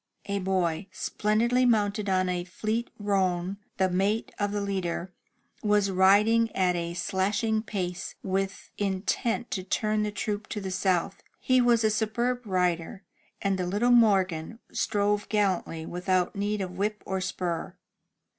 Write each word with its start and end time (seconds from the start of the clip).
A 0.25 0.39
boy, 0.39 0.87
splendidly 0.91 1.63
mounted 1.63 2.09
on 2.09 2.27
a 2.27 2.43
fleet 2.43 2.89
roan, 2.97 3.57
the 3.77 3.87
mate 3.87 4.31
of 4.39 4.51
the 4.51 4.59
leader, 4.59 5.13
was 5.61 5.91
riding 5.91 6.51
at 6.55 6.75
a 6.75 6.95
slashing 6.95 7.61
pace, 7.61 8.15
with 8.23 8.71
intent 8.79 9.51
to 9.51 9.63
turn 9.63 10.01
the 10.01 10.09
troop 10.11 10.47
to 10.47 10.59
the 10.59 10.71
south. 10.71 11.21
He 11.39 11.61
was 11.61 11.83
a 11.83 11.91
superb 11.91 12.47
rider, 12.47 13.03
and 13.43 13.59
the 13.59 13.67
little 13.67 13.91
Morgan 13.91 14.57
strove 14.71 15.29
gallantly 15.29 15.85
without 15.85 16.35
need 16.35 16.61
of 16.61 16.71
whip 16.79 17.03
or 17.05 17.21
spur. 17.21 17.75